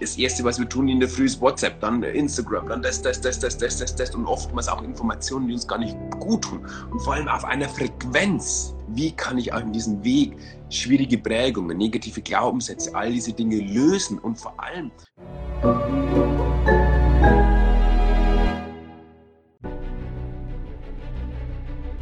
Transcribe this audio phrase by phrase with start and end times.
[0.00, 3.20] Das Erste, was wir tun in der Früh, ist WhatsApp, dann Instagram, dann das, das,
[3.20, 6.66] das, das, das, das, das und oftmals auch Informationen, die uns gar nicht gut tun.
[6.90, 8.74] Und vor allem auf einer Frequenz.
[8.88, 10.36] Wie kann ich auch in diesem Weg
[10.68, 14.90] schwierige Prägungen, negative Glaubenssätze, all diese Dinge lösen und vor allem.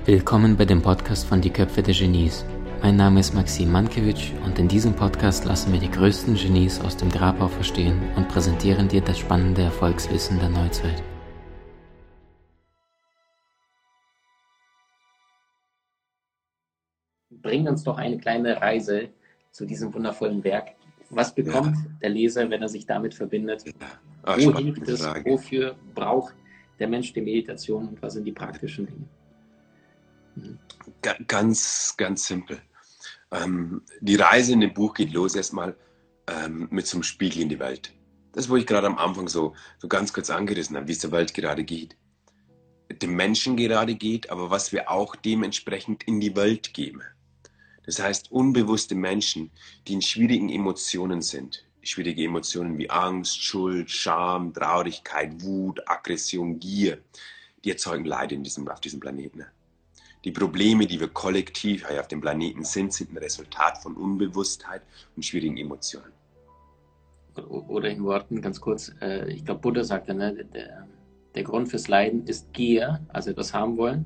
[0.06, 2.42] Willkommen bei dem Podcast von Die Köpfe der Genies.
[2.82, 6.96] Mein Name ist Maxim Mankewitsch und in diesem Podcast lassen wir die größten Genies aus
[6.96, 11.00] dem Grabau verstehen und präsentieren dir das spannende Erfolgswissen der Neuzeit.
[17.30, 19.10] Bring uns doch eine kleine Reise
[19.52, 20.70] zu diesem wundervollen Werk.
[21.10, 21.90] Was bekommt ja.
[22.02, 23.64] der Leser, wenn er sich damit verbindet?
[23.64, 23.72] Ja.
[24.24, 25.02] Ach, Wo hilft es?
[25.02, 25.30] Frage.
[25.30, 26.34] Wofür braucht
[26.80, 29.04] der Mensch die Meditation und was sind die praktischen Dinge?
[30.34, 30.58] Mhm.
[31.28, 32.58] Ganz, ganz simpel.
[33.32, 35.74] Ähm, die Reise in dem Buch geht los erstmal
[36.28, 37.92] ähm, mit einem Spiegel in die Welt.
[38.32, 41.12] Das, wo ich gerade am Anfang so, so ganz kurz angerissen habe, wie es der
[41.12, 41.96] Welt gerade geht.
[42.90, 47.02] Dem Menschen gerade geht, aber was wir auch dementsprechend in die Welt geben.
[47.84, 49.50] Das heißt, unbewusste Menschen,
[49.88, 56.98] die in schwierigen Emotionen sind, schwierige Emotionen wie Angst, Schuld, Scham, Traurigkeit, Wut, Aggression, Gier,
[57.64, 59.44] die erzeugen Leid in diesem, auf diesem Planeten.
[60.24, 64.82] Die Probleme, die wir kollektiv auf dem Planeten sind, sind ein Resultat von Unbewusstheit
[65.16, 66.12] und schwierigen Emotionen.
[67.48, 70.86] Oder in Worten ganz kurz, äh, ich glaube, Buddha sagte, ne, der,
[71.34, 74.04] der Grund fürs Leiden ist Gier, also etwas haben wollen,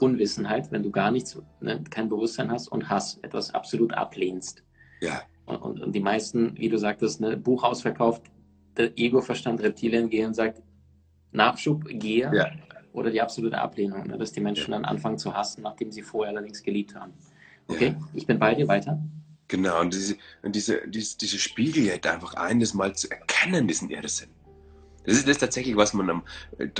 [0.00, 4.64] Unwissenheit, wenn du gar nichts, ne, kein Bewusstsein hast und Hass, etwas absolut ablehnst.
[5.00, 5.22] Ja.
[5.46, 8.22] Und, und, und die meisten, wie du sagtest, ne, Buch ausverkauft,
[8.76, 10.60] der Ego-Verstand, Reptilien gehen und sagt,
[11.30, 12.50] Nachschub, Gier, ja
[12.98, 14.18] oder die absolute Ablehnung, ne?
[14.18, 17.12] dass die Menschen dann anfangen zu hassen, nachdem sie vorher allerdings geliebt haben.
[17.68, 18.08] Okay, ja.
[18.14, 19.00] ich bin bei dir weiter.
[19.48, 23.66] Genau, und diese, und diese, diese, diese Spiegel hält einfach ein, das mal zu erkennen,
[23.66, 24.28] diesen Irrsinn.
[25.04, 26.22] Das ist das tatsächlich, was man am,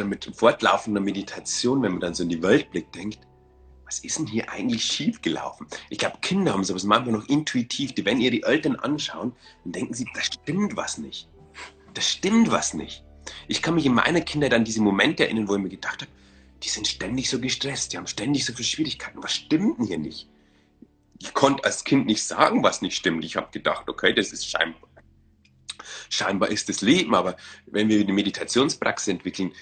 [0.06, 3.20] mit fortlaufender Meditation, wenn man dann so in die Welt blickt, denkt,
[3.86, 5.66] was ist denn hier eigentlich schiefgelaufen?
[5.88, 9.32] Ich glaube, Kinder haben sowas manchmal noch intuitiv, die, wenn ihr die Eltern anschauen,
[9.64, 11.26] dann denken sie, da stimmt was nicht.
[11.94, 13.02] Da stimmt was nicht.
[13.46, 16.10] Ich kann mich in meiner Kindheit an diese Momente erinnern, wo ich mir gedacht habe,
[16.62, 19.22] die sind ständig so gestresst, die haben ständig so viele Schwierigkeiten.
[19.22, 20.28] Was stimmt denn hier nicht?
[21.20, 23.24] Ich konnte als Kind nicht sagen, was nicht stimmt.
[23.24, 24.88] Ich habe gedacht, okay, das ist scheinbar,
[26.08, 27.36] scheinbar ist das Leben, aber
[27.66, 29.52] wenn wir eine Meditationspraxis entwickeln,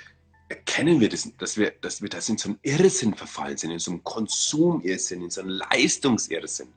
[0.48, 3.78] erkennen wir das, dass wir, dass wir das in so einen Irrsinn verfallen sind, in
[3.78, 6.68] so einen Konsumirrsinn, in so einen Leistungsirrsinn.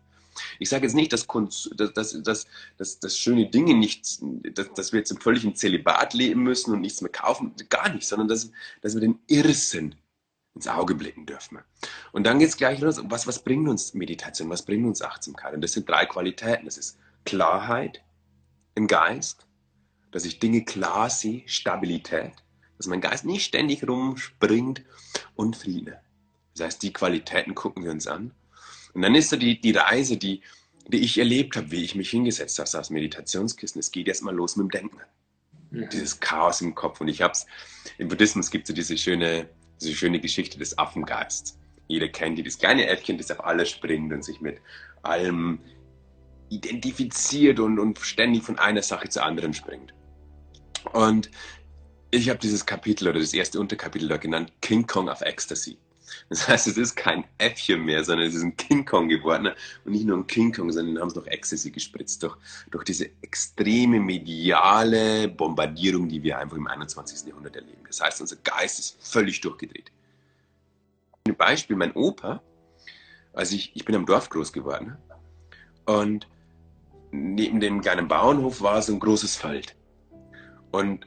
[0.60, 4.20] Ich sage jetzt nicht, dass, dass, dass, dass, dass schöne Dinge nicht,
[4.54, 8.08] dass, dass wir jetzt im völligen Zelibat leben müssen und nichts mehr kaufen, gar nicht,
[8.08, 8.52] sondern dass,
[8.82, 9.96] dass wir den Irrsinn
[10.56, 11.60] ins Auge blicken dürfen.
[12.12, 15.54] Und dann geht es gleich los, was, was bringt uns Meditation, was bringt uns Achtsamkeit?
[15.54, 16.66] Und das sind drei Qualitäten.
[16.66, 18.02] Das ist Klarheit
[18.76, 19.48] im Geist,
[20.12, 22.34] dass ich Dinge klar sehe, Stabilität,
[22.78, 24.84] dass mein Geist nicht ständig rumspringt
[25.36, 26.00] und Friede.
[26.56, 28.32] Das heißt, die Qualitäten gucken wir uns an.
[28.94, 30.42] Und dann ist so die, die Reise, die,
[30.88, 33.80] die ich erlebt habe, wie ich mich hingesetzt habe, aufs Meditationskissen.
[33.80, 35.00] Es geht erstmal los mit dem Denken.
[35.72, 35.88] Ja.
[35.88, 37.00] Dieses Chaos im Kopf.
[37.02, 37.46] Und ich habe es,
[37.98, 39.50] im Buddhismus gibt es so diese schöne,
[39.80, 41.60] diese schöne Geschichte des Affengeists.
[41.88, 44.60] Jeder kennt die, das kleine Äffchen, das auf alles springt und sich mit
[45.04, 45.60] allem
[46.50, 49.94] identifiziert und, und ständig von einer Sache zur anderen springt.
[50.94, 51.30] Und
[52.12, 55.78] ich habe dieses Kapitel oder das erste Unterkapitel da genannt King Kong of Ecstasy.
[56.30, 59.50] Das heißt, es ist kein Äffchen mehr, sondern es ist ein King Kong geworden.
[59.86, 62.38] Und nicht nur ein King Kong, sondern haben es noch Ecstasy gespritzt durch,
[62.72, 67.28] durch diese extreme mediale Bombardierung, die wir einfach im 21.
[67.28, 67.84] Jahrhundert erleben.
[67.88, 69.92] Das heißt, unser Geist ist völlig durchgedreht.
[71.28, 72.42] Ein Beispiel, mein Opa,
[73.34, 74.98] also ich, ich bin am Dorf groß geworden
[75.86, 76.28] und
[77.12, 79.76] neben dem kleinen Bauernhof war so ein großes Feld.
[80.72, 81.06] Und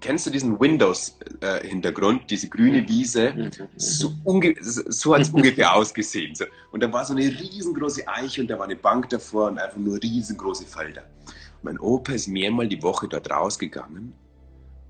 [0.00, 3.50] kennst du diesen Windows-Hintergrund, äh, diese grüne Wiese?
[3.76, 4.12] So,
[4.60, 6.34] so hat es ungefähr ausgesehen.
[6.34, 6.44] So.
[6.72, 9.78] Und da war so eine riesengroße Eiche und da war eine Bank davor und einfach
[9.78, 11.04] nur riesengroße Felder.
[11.24, 14.12] Und mein Opa ist mehrmal die Woche dort rausgegangen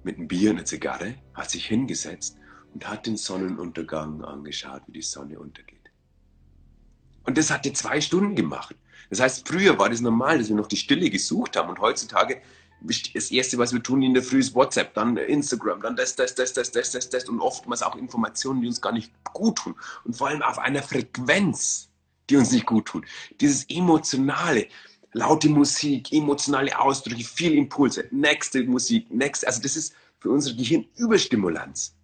[0.02, 2.38] mit einem Bier und einer Zigarre, hat sich hingesetzt
[2.74, 5.78] und hat den Sonnenuntergang angeschaut, wie die Sonne untergeht.
[7.24, 8.74] Und das hat er zwei Stunden gemacht.
[9.10, 12.40] Das heißt, früher war das normal, dass wir noch die Stille gesucht haben und heutzutage
[12.80, 16.34] das Erste, was wir tun in der Früh, ist WhatsApp, dann Instagram, dann das, das,
[16.34, 19.74] das, das, das, das, das und oftmals auch Informationen, die uns gar nicht gut tun.
[20.04, 21.88] Und vor allem auf einer Frequenz,
[22.30, 23.04] die uns nicht gut tut.
[23.40, 24.68] Dieses emotionale,
[25.12, 30.86] laute Musik, emotionale Ausdrücke, viel Impulse, nächste Musik, nächste, also das ist für unser Gehirn
[30.96, 31.94] Überstimulanz.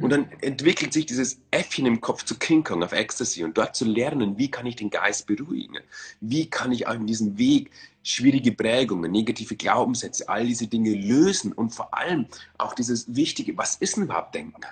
[0.00, 3.76] Und dann entwickelt sich dieses Äffchen im Kopf zu King Kong auf Ecstasy und dort
[3.76, 5.78] zu lernen, wie kann ich den Geist beruhigen?
[6.20, 7.70] Wie kann ich auf diesem Weg
[8.02, 12.26] schwierige Prägungen, negative Glaubenssätze, all diese Dinge lösen und vor allem
[12.58, 14.62] auch dieses Wichtige, was ist denn überhaupt Denken?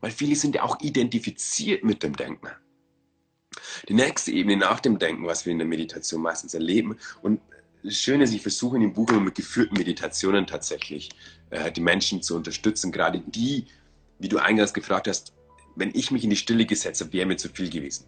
[0.00, 2.48] Weil viele sind ja auch identifiziert mit dem Denken.
[3.88, 7.40] Die nächste Ebene nach dem Denken, was wir in der Meditation meistens erleben und
[7.82, 11.10] das Schöne ist, ich versuche in dem Buch mit geführten Meditationen tatsächlich
[11.50, 13.66] äh, die Menschen zu unterstützen, gerade die,
[14.22, 15.34] wie du eingangs gefragt hast,
[15.74, 18.06] wenn ich mich in die Stille gesetzt habe, wäre mir zu viel gewesen.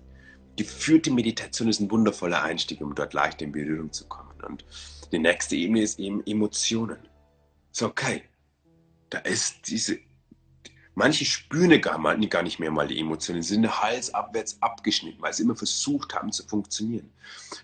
[0.57, 4.41] Geführte Meditation ist ein wundervoller Einstieg, um dort leicht in Berührung zu kommen.
[4.47, 4.65] Und
[5.11, 6.99] die nächste Ebene ist eben Emotionen.
[7.73, 8.23] So, okay,
[9.11, 9.99] da ist diese,
[10.95, 15.43] manche spüren gar, mal, gar nicht mehr mal die Emotionen, sind halsabwärts abgeschnitten, weil sie
[15.43, 17.11] immer versucht haben zu funktionieren.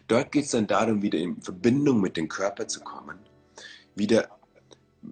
[0.09, 3.21] Dort geht es dann darum, wieder in Verbindung mit dem Körper zu kommen,
[3.95, 4.40] wieder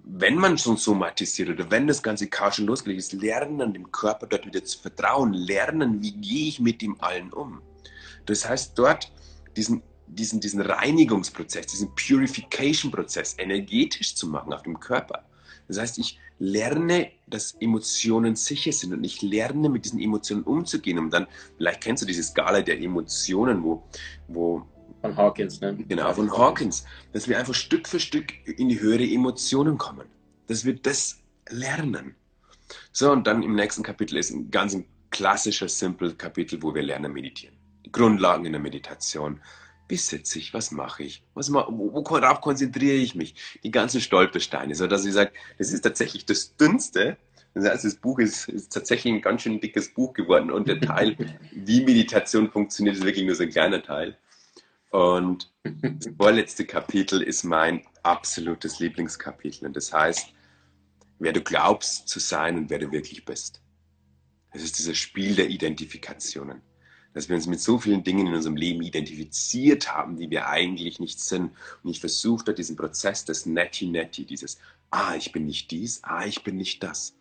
[0.03, 4.27] wenn man schon somatisiert oder wenn das ganze Chaos schon losgelegt ist, lernen, dem Körper
[4.27, 7.61] dort wieder zu vertrauen, lernen, wie gehe ich mit dem allen um.
[8.25, 9.11] Das heißt, dort
[9.55, 15.25] diesen, diesen, diesen Reinigungsprozess, diesen Purification-Prozess energetisch zu machen auf dem Körper.
[15.67, 20.97] Das heißt, ich lerne, dass Emotionen sicher sind und ich lerne, mit diesen Emotionen umzugehen.
[20.97, 23.83] Und dann, vielleicht kennst du diese Skala der Emotionen, wo,
[24.27, 24.65] wo
[25.01, 25.77] von Hawkins, ne?
[25.87, 26.85] Genau, von Hawkins.
[27.13, 30.07] Dass wir einfach Stück für Stück in die höhere Emotionen kommen.
[30.47, 31.19] Dass wir das
[31.49, 32.15] lernen.
[32.91, 36.83] So, und dann im nächsten Kapitel ist ein ganz ein klassischer, simple Kapitel, wo wir
[36.83, 37.55] lernen meditieren.
[37.85, 39.41] Die Grundlagen in der Meditation.
[39.87, 40.53] Wie sitze ich?
[40.53, 41.23] Was mache ich?
[41.33, 43.33] Was ma worauf konzentriere ich mich?
[43.63, 47.17] Die ganzen Stolpersteine, so dass ich sage, das ist tatsächlich das Dünnste.
[47.55, 50.79] Das heißt, das Buch ist, ist tatsächlich ein ganz schön dickes Buch geworden und der
[50.79, 51.17] Teil,
[51.51, 54.15] wie Meditation funktioniert, ist wirklich nur so ein kleiner Teil.
[54.89, 59.67] Und das vorletzte Kapitel ist mein absolutes Lieblingskapitel.
[59.67, 60.33] Und das heißt,
[61.19, 63.61] wer du glaubst zu sein und wer du wirklich bist.
[64.51, 66.61] Das ist dieses Spiel der Identifikationen.
[67.13, 70.99] Dass wir uns mit so vielen Dingen in unserem Leben identifiziert haben, die wir eigentlich
[70.99, 71.51] nicht sind.
[71.83, 74.59] Und ich versuche da diesen Prozess des Netti-Netti, dieses,
[74.91, 77.15] ah, ich bin nicht dies, ah, ich bin nicht das.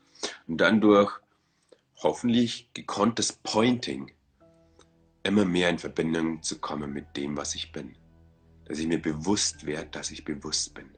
[0.46, 1.12] Und dann durch
[1.96, 4.12] hoffentlich gekonntes Pointing
[5.22, 7.96] immer mehr in Verbindung zu kommen mit dem, was ich bin.
[8.64, 10.90] Dass ich mir bewusst werde, dass ich bewusst bin.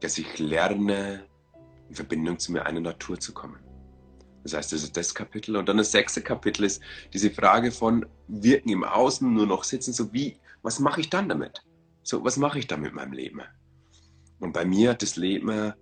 [0.00, 1.26] Dass ich lerne,
[1.88, 3.60] in Verbindung zu meiner Natur zu kommen.
[4.42, 5.56] Das heißt, das ist das Kapitel.
[5.56, 6.80] Und dann das sechste Kapitel ist
[7.12, 11.28] diese Frage von Wirken im Außen, nur noch sitzen, so wie, was mache ich dann
[11.28, 11.64] damit?
[12.02, 13.42] So, was mache ich dann mit meinem Leben?
[14.38, 15.72] Und bei mir hat das Leben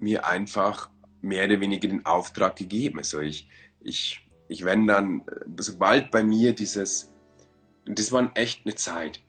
[0.00, 0.90] mir einfach
[1.20, 2.98] mehr oder weniger den Auftrag gegeben.
[2.98, 3.48] Also ich,
[3.80, 5.22] ich ich wenn dann,
[5.58, 7.10] sobald bei mir dieses,
[7.84, 9.20] das war echt eine Zeit,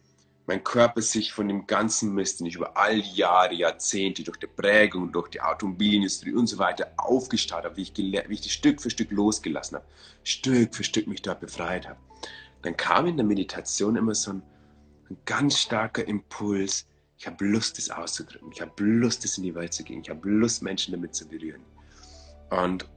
[0.47, 4.37] mein Körper sich von dem ganzen Mist, den ich über all die Jahre, Jahrzehnte durch
[4.37, 8.51] die Prägung, durch die Automobilindustrie und so weiter aufgestaut habe, wie ich, wie ich das
[8.51, 9.85] Stück für Stück losgelassen habe,
[10.23, 11.99] Stück für Stück mich dort befreit habe,
[12.61, 14.43] dann kam in der Meditation immer so ein,
[15.09, 16.87] ein ganz starker Impuls,
[17.17, 20.09] ich habe Lust, das auszudrücken, ich habe Lust, das in die Welt zu gehen, ich
[20.09, 21.63] habe Lust, Menschen damit zu berühren.
[22.51, 22.87] Und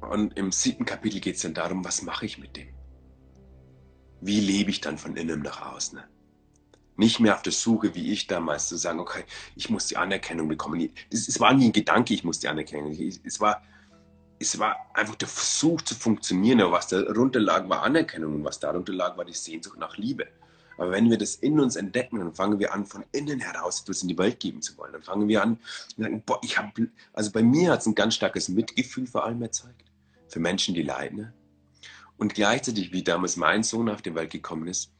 [0.00, 2.68] und im siebten Kapitel geht es dann darum, was mache ich mit dem?
[4.20, 6.00] Wie lebe ich dann von innen nach außen?
[6.96, 9.24] Nicht mehr auf der Suche, wie ich damals, zu sagen, okay,
[9.54, 10.90] ich muss die Anerkennung bekommen.
[11.10, 12.92] Es war nie ein Gedanke, ich muss die Anerkennung.
[13.24, 13.62] Es war,
[14.38, 18.58] es war einfach der Versuch zu funktionieren, aber was darunter lag, war Anerkennung und was
[18.58, 20.26] darunter lag, war die Sehnsucht nach Liebe.
[20.76, 24.02] Aber wenn wir das in uns entdecken, dann fangen wir an, von innen heraus etwas
[24.02, 24.92] in die Welt geben zu wollen.
[24.92, 25.58] Dann fangen wir an,
[25.96, 29.42] sagen, boah, ich habe, also bei mir hat es ein ganz starkes Mitgefühl vor allem
[29.42, 29.84] erzeugt
[30.28, 31.32] für Menschen, die leiden.
[32.16, 34.90] Und gleichzeitig, wie damals mein Sohn auf die Welt gekommen ist,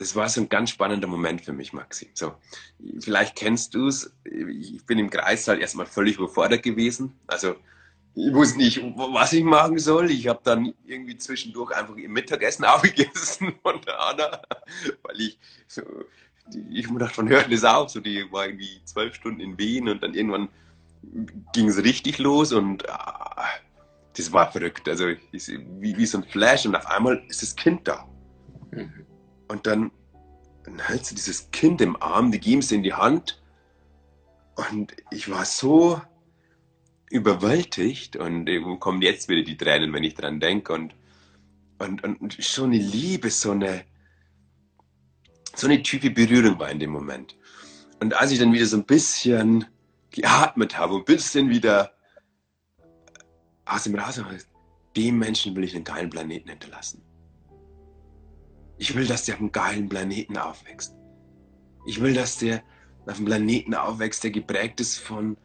[0.00, 2.10] das war so ein ganz spannender Moment für mich, Maxi.
[2.14, 2.34] So,
[3.00, 4.10] vielleicht kennst du es.
[4.24, 7.18] Ich bin im Kreissaal erstmal völlig überfordert gewesen.
[7.26, 7.56] Also,
[8.14, 10.10] ich wusste nicht, was ich machen soll.
[10.10, 14.42] Ich habe dann irgendwie zwischendurch einfach im Mittagessen aufgegessen von der Anna,
[15.02, 15.38] weil ich
[15.68, 15.82] so,
[16.70, 17.90] ich mir dachte, wann hört das auf?
[17.90, 20.48] So, die war irgendwie zwölf Stunden in Wien und dann irgendwann
[21.52, 23.46] ging es richtig los und ah,
[24.16, 24.88] das war verrückt.
[24.88, 28.08] Also wie, wie so ein Flash und auf einmal ist das Kind da.
[28.72, 29.06] Mhm.
[29.48, 29.90] Und dann,
[30.64, 33.40] dann hältst du dieses Kind im Arm, die geben es in die Hand.
[34.56, 36.00] Und ich war so
[37.10, 38.48] überwältigt und
[38.78, 40.72] kommen jetzt wieder die Tränen, wenn ich dran denke.
[40.72, 40.94] Und,
[41.78, 43.84] und, und so eine Liebe, so eine,
[45.54, 47.36] so eine tiefe Berührung war in dem Moment.
[48.00, 49.66] Und als ich dann wieder so ein bisschen
[50.10, 51.92] geatmet habe, ein bisschen wieder
[53.66, 54.24] aus dem Rasen
[54.96, 57.02] dem Menschen will ich einen geilen Planeten hinterlassen.
[58.78, 60.96] Ich will, dass der auf einem geilen Planeten aufwächst.
[61.86, 62.62] Ich will, dass der
[63.06, 65.36] auf einem Planeten aufwächst, der geprägt ist von,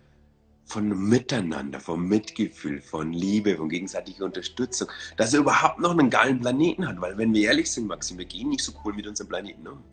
[0.65, 6.41] von Miteinander, von Mitgefühl, von Liebe, von gegenseitiger Unterstützung, dass er überhaupt noch einen geilen
[6.41, 6.99] Planeten hat.
[6.99, 9.83] Weil wenn wir ehrlich sind, Maxim, wir gehen nicht so cool mit unserem Planeten um.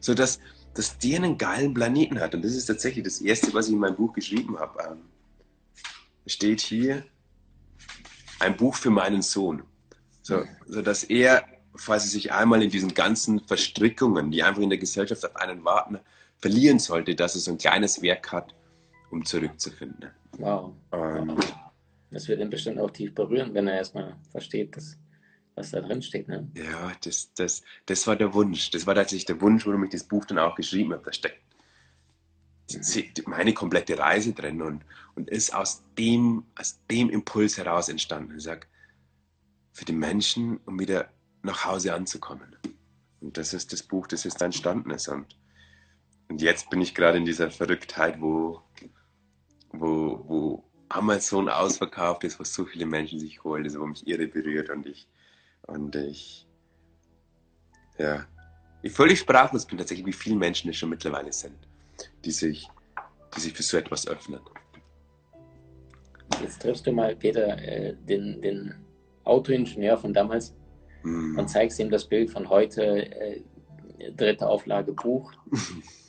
[0.00, 0.40] So dass,
[0.74, 2.34] dass der einen geilen Planeten hat.
[2.34, 4.82] Und das ist tatsächlich das Erste, was ich in meinem Buch geschrieben habe.
[4.90, 4.98] Ähm,
[6.26, 7.04] steht hier,
[8.38, 9.62] ein Buch für meinen Sohn.
[10.22, 11.44] So, so dass er,
[11.76, 15.64] falls er sich einmal in diesen ganzen Verstrickungen, die einfach in der Gesellschaft auf einen
[15.64, 15.98] warten,
[16.38, 18.54] verlieren sollte, dass er so ein kleines Werk hat,
[19.10, 20.10] um zurückzufinden.
[20.38, 20.74] Wow.
[20.92, 21.36] Ähm,
[22.10, 24.96] das wird ihn bestimmt auch tief berühren, wenn er erstmal versteht, dass,
[25.54, 26.28] was da drin steht.
[26.28, 26.50] Ne?
[26.54, 28.70] Ja, das, das, das war der Wunsch.
[28.70, 31.04] Das war tatsächlich der Wunsch, warum ich das Buch dann auch geschrieben habe.
[31.04, 31.42] Da steckt
[33.26, 34.84] meine komplette Reise drin und,
[35.14, 38.36] und ist aus dem, aus dem Impuls heraus entstanden.
[38.36, 38.66] Ich sage,
[39.72, 41.10] für die Menschen, um wieder
[41.42, 42.56] nach Hause anzukommen.
[43.20, 45.08] Und das ist das Buch, das jetzt entstanden ist.
[45.08, 45.36] Und,
[46.28, 48.62] und jetzt bin ich gerade in dieser Verrücktheit, wo,
[49.72, 54.26] wo, wo Amazon ausverkauft ist, wo so viele Menschen sich holen, also wo mich irre
[54.26, 55.08] berührt und ich,
[55.66, 56.46] und ich,
[57.98, 58.26] ja,
[58.82, 61.56] ich völlig sprachlos bin tatsächlich, wie viele Menschen es schon mittlerweile sind
[62.24, 62.68] die sich,
[63.34, 64.40] die sich für so etwas öffnen.
[66.42, 68.74] Jetzt triffst du mal Peter, äh, den, den
[69.24, 70.54] Autoingenieur von damals
[71.02, 71.38] mm.
[71.38, 73.42] und zeigst ihm das Bild von heute, äh,
[74.16, 75.32] dritte Auflage Buch.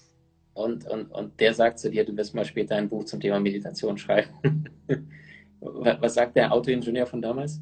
[0.58, 3.40] und, und, und der sagt zu dir, du wirst mal später ein Buch zum Thema
[3.40, 4.66] Meditation schreiben.
[5.60, 7.62] Was sagt der Autoingenieur von damals?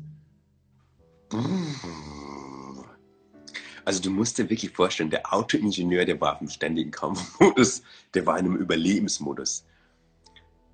[3.83, 7.83] Also du musst dir wirklich vorstellen, der Autoingenieur, der war auf dem ständigen Kampfmodus,
[8.13, 9.65] der war in einem Überlebensmodus.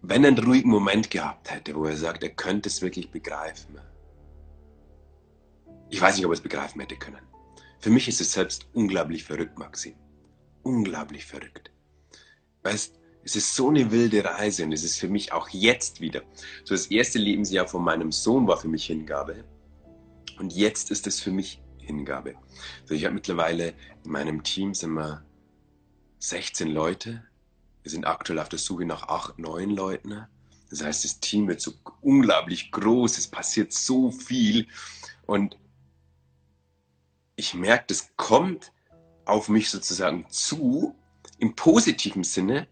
[0.03, 3.79] Wenn er einen ruhigen Moment gehabt hätte, wo er sagt, er könnte es wirklich begreifen.
[5.89, 7.21] Ich weiß nicht, ob er es begreifen hätte können.
[7.79, 9.95] Für mich ist es selbst unglaublich verrückt, Maxim.
[10.63, 11.70] Unglaublich verrückt.
[12.63, 16.21] Weißt, es ist so eine wilde Reise und es ist für mich auch jetzt wieder.
[16.63, 19.43] So das erste Lebensjahr von meinem Sohn war für mich Hingabe.
[20.39, 22.35] Und jetzt ist es für mich Hingabe.
[22.81, 25.23] Also ich habe mittlerweile in meinem Team sind wir
[26.19, 27.23] 16 Leute.
[27.83, 30.25] Wir sind aktuell auf der Suche nach acht, neun Leuten.
[30.69, 34.67] Das heißt, das Team wird so unglaublich groß, es passiert so viel
[35.25, 35.57] und
[37.35, 38.71] ich merke, das kommt
[39.25, 40.95] auf mich sozusagen zu,
[41.41, 42.67] im positiven Sinne,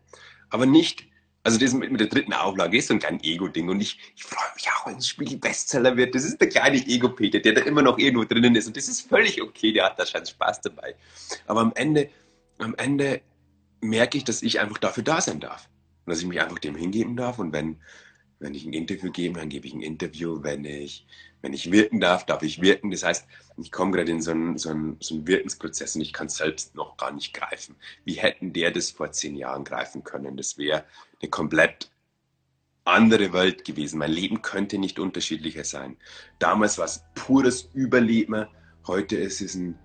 [0.49, 1.09] aber nicht
[1.43, 4.23] also das mit, mit der dritten Auflage ist so ein kleines Ego-Ding und ich, ich
[4.23, 6.13] freue mich auch, wenn das Spiel Bestseller wird.
[6.13, 9.07] Das ist der kleine Ego-Peter, der da immer noch irgendwo drinnen ist und das ist
[9.07, 10.95] völlig okay, der hat da schon Spaß dabei.
[11.47, 12.09] Aber am Ende,
[12.57, 13.21] am Ende
[13.81, 15.69] merke ich, dass ich einfach dafür da sein darf
[16.05, 17.77] und dass ich mich einfach dem hingeben darf und wenn,
[18.39, 20.43] wenn ich ein Interview gebe, dann gebe ich ein Interview.
[20.43, 21.07] Wenn ich,
[21.41, 22.91] wenn ich wirken darf, darf ich wirken.
[22.91, 23.25] Das heißt,
[23.57, 26.75] ich komme gerade in so einen, so, einen, so einen Wirkensprozess und ich kann selbst
[26.75, 27.75] noch gar nicht greifen.
[28.05, 30.37] Wie hätten der das vor zehn Jahren greifen können?
[30.37, 30.85] Das wäre
[31.21, 31.91] eine komplett
[32.83, 33.99] andere Welt gewesen.
[33.99, 35.97] Mein Leben könnte nicht unterschiedlicher sein.
[36.39, 38.47] Damals war es pures Überleben.
[38.87, 39.77] Heute ist es ein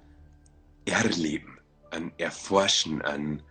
[0.86, 1.58] Erleben,
[1.90, 3.42] ein Erforschen, ein,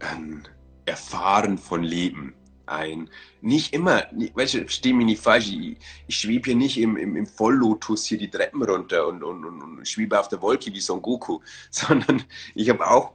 [0.00, 0.46] ein
[0.84, 2.34] Erfahren von Leben
[2.66, 3.10] ein.
[3.40, 4.04] Nicht immer,
[4.34, 8.04] weißt du, steh mich nicht falsch, ich, ich schwebe hier nicht im, im, im Volllotus
[8.06, 11.40] hier die Treppen runter und, und, und, und schwebe auf der Wolke wie Son Goku,
[11.70, 13.12] sondern ich habe auch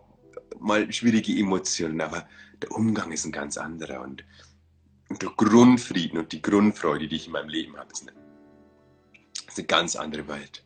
[0.60, 2.28] mal schwierige Emotionen, aber
[2.62, 4.24] der Umgang ist ein ganz anderer und,
[5.10, 8.06] und der Grundfrieden und die Grundfreude, die ich in meinem Leben habe, ist
[9.52, 10.64] ist eine ganz andere Welt.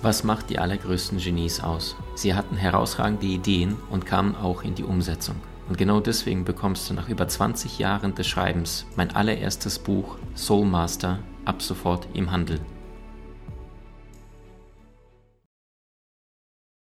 [0.00, 1.96] Was macht die allergrößten Genies aus?
[2.14, 5.36] Sie hatten herausragende Ideen und kamen auch in die Umsetzung.
[5.72, 10.66] Und genau deswegen bekommst du nach über 20 Jahren des Schreibens mein allererstes Buch Soul
[10.66, 12.60] Master ab sofort im Handel.